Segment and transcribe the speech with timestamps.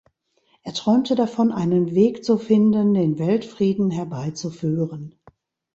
[0.63, 5.13] Er träumte davon einen Weg zu finden, den Weltfrieden herbeizuführen.